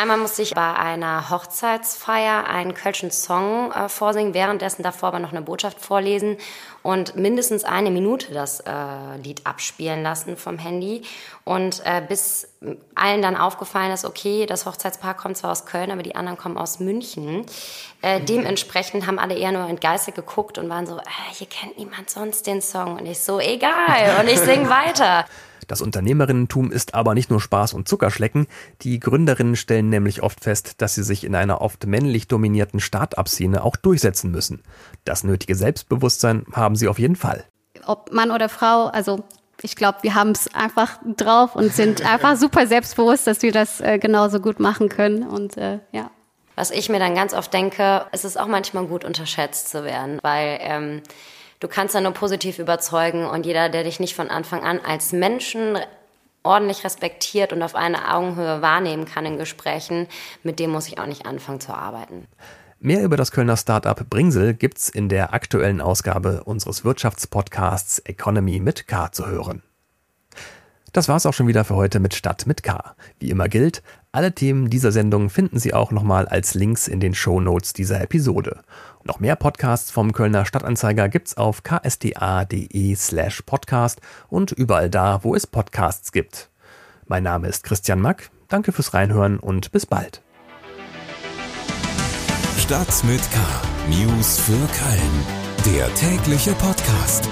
Einmal 0.00 0.16
musste 0.16 0.40
ich 0.40 0.54
bei 0.54 0.74
einer 0.76 1.28
Hochzeitsfeier 1.28 2.46
einen 2.46 2.72
kölschen 2.72 3.10
Song 3.10 3.70
äh, 3.70 3.90
vorsingen, 3.90 4.32
währenddessen 4.32 4.82
davor 4.82 5.08
aber 5.08 5.18
noch 5.18 5.32
eine 5.32 5.42
Botschaft 5.42 5.78
vorlesen 5.78 6.38
und 6.82 7.16
mindestens 7.16 7.64
eine 7.64 7.90
Minute 7.90 8.32
das 8.32 8.60
äh, 8.60 8.72
Lied 9.22 9.44
abspielen 9.44 10.02
lassen 10.02 10.38
vom 10.38 10.56
Handy. 10.56 11.02
Und 11.44 11.82
äh, 11.84 12.00
bis 12.00 12.48
allen 12.94 13.20
dann 13.20 13.36
aufgefallen 13.36 13.92
ist, 13.92 14.06
okay, 14.06 14.46
das 14.46 14.64
Hochzeitspaar 14.64 15.12
kommt 15.18 15.36
zwar 15.36 15.50
aus 15.50 15.66
Köln, 15.66 15.90
aber 15.90 16.02
die 16.02 16.14
anderen 16.14 16.38
kommen 16.38 16.56
aus 16.56 16.80
München. 16.80 17.44
Äh, 18.00 18.22
dementsprechend 18.22 19.06
haben 19.06 19.18
alle 19.18 19.34
eher 19.34 19.52
nur 19.52 19.68
entgeistert 19.68 20.14
geguckt 20.14 20.56
und 20.56 20.70
waren 20.70 20.86
so, 20.86 20.96
äh, 20.96 21.02
hier 21.32 21.46
kennt 21.46 21.76
niemand 21.76 22.08
sonst 22.08 22.46
den 22.46 22.62
Song. 22.62 22.96
Und 22.96 23.04
ich 23.04 23.20
so, 23.20 23.38
egal. 23.38 24.16
Und 24.18 24.30
ich 24.30 24.38
sing 24.38 24.70
weiter. 24.70 25.26
Das 25.70 25.82
Unternehmerinnentum 25.82 26.72
ist 26.72 26.94
aber 26.94 27.14
nicht 27.14 27.30
nur 27.30 27.40
Spaß 27.40 27.74
und 27.74 27.86
Zuckerschlecken. 27.86 28.48
Die 28.82 28.98
Gründerinnen 28.98 29.54
stellen 29.54 29.88
nämlich 29.88 30.20
oft 30.20 30.40
fest, 30.40 30.82
dass 30.82 30.96
sie 30.96 31.04
sich 31.04 31.22
in 31.22 31.36
einer 31.36 31.60
oft 31.60 31.86
männlich 31.86 32.26
dominierten 32.26 32.80
Start-up-Szene 32.80 33.62
auch 33.62 33.76
durchsetzen 33.76 34.32
müssen. 34.32 34.64
Das 35.04 35.22
nötige 35.22 35.54
Selbstbewusstsein 35.54 36.44
haben 36.52 36.74
sie 36.74 36.88
auf 36.88 36.98
jeden 36.98 37.14
Fall. 37.14 37.44
Ob 37.86 38.12
Mann 38.12 38.32
oder 38.32 38.48
Frau, 38.48 38.86
also 38.86 39.22
ich 39.62 39.76
glaube, 39.76 39.98
wir 40.02 40.16
haben 40.16 40.32
es 40.32 40.52
einfach 40.52 40.98
drauf 41.16 41.54
und 41.54 41.72
sind 41.72 42.04
einfach 42.12 42.34
super 42.34 42.66
selbstbewusst, 42.66 43.28
dass 43.28 43.42
wir 43.42 43.52
das 43.52 43.80
äh, 43.80 44.00
genauso 44.00 44.40
gut 44.40 44.58
machen 44.58 44.88
können. 44.88 45.22
Und 45.22 45.56
äh, 45.56 45.78
ja. 45.92 46.10
Was 46.56 46.72
ich 46.72 46.88
mir 46.88 46.98
dann 46.98 47.14
ganz 47.14 47.32
oft 47.32 47.54
denke, 47.54 48.06
es 48.10 48.24
ist 48.24 48.40
auch 48.40 48.48
manchmal 48.48 48.86
gut 48.86 49.04
unterschätzt 49.04 49.70
zu 49.70 49.84
werden, 49.84 50.18
weil 50.20 50.58
ähm, 50.62 51.02
Du 51.60 51.68
kannst 51.68 51.94
ja 51.94 52.00
nur 52.00 52.12
positiv 52.12 52.58
überzeugen 52.58 53.26
und 53.26 53.44
jeder, 53.44 53.68
der 53.68 53.84
dich 53.84 54.00
nicht 54.00 54.14
von 54.14 54.30
Anfang 54.30 54.64
an 54.64 54.80
als 54.80 55.12
Menschen 55.12 55.78
ordentlich 56.42 56.84
respektiert 56.84 57.52
und 57.52 57.62
auf 57.62 57.74
eine 57.74 58.14
Augenhöhe 58.14 58.62
wahrnehmen 58.62 59.04
kann 59.04 59.26
in 59.26 59.36
Gesprächen, 59.36 60.06
mit 60.42 60.58
dem 60.58 60.70
muss 60.70 60.88
ich 60.88 60.98
auch 60.98 61.06
nicht 61.06 61.26
anfangen 61.26 61.60
zu 61.60 61.74
arbeiten. 61.74 62.26
Mehr 62.78 63.04
über 63.04 63.18
das 63.18 63.30
Kölner 63.30 63.58
Startup 63.58 64.08
Bringsel 64.08 64.54
gibt's 64.54 64.88
in 64.88 65.10
der 65.10 65.34
aktuellen 65.34 65.82
Ausgabe 65.82 66.44
unseres 66.44 66.82
Wirtschaftspodcasts 66.82 67.98
Economy 67.98 68.58
mit 68.58 68.88
K 68.88 69.12
zu 69.12 69.26
hören. 69.26 69.62
Das 70.92 71.08
war's 71.08 71.26
auch 71.26 71.34
schon 71.34 71.46
wieder 71.46 71.64
für 71.64 71.76
heute 71.76 72.00
mit 72.00 72.14
Stadt 72.14 72.46
mit 72.46 72.62
K. 72.62 72.94
Wie 73.18 73.30
immer 73.30 73.48
gilt, 73.48 73.82
alle 74.12 74.34
Themen 74.34 74.70
dieser 74.70 74.90
Sendung 74.90 75.30
finden 75.30 75.58
Sie 75.60 75.72
auch 75.72 75.92
nochmal 75.92 76.26
als 76.26 76.54
Links 76.54 76.88
in 76.88 76.98
den 76.98 77.14
Show 77.14 77.40
Notes 77.40 77.72
dieser 77.72 78.00
Episode. 78.00 78.62
Noch 79.04 79.20
mehr 79.20 79.36
Podcasts 79.36 79.92
vom 79.92 80.12
Kölner 80.12 80.44
Stadtanzeiger 80.44 81.08
gibt's 81.08 81.36
auf 81.36 81.62
ksda.de 81.62 82.94
slash 82.96 83.42
podcast 83.42 84.00
und 84.28 84.50
überall 84.50 84.90
da, 84.90 85.22
wo 85.22 85.34
es 85.34 85.46
Podcasts 85.46 86.10
gibt. 86.10 86.50
Mein 87.06 87.22
Name 87.22 87.46
ist 87.48 87.62
Christian 87.62 88.00
Mack. 88.00 88.30
Danke 88.48 88.72
fürs 88.72 88.92
Reinhören 88.92 89.38
und 89.38 89.70
bis 89.70 89.86
bald. 89.86 90.22
Stadt 92.58 93.04
mit 93.04 93.20
K. 93.30 93.38
News 93.88 94.38
für 94.40 94.52
Köln. 94.52 95.76
Der 95.76 95.92
tägliche 95.94 96.52
Podcast. 96.52 97.28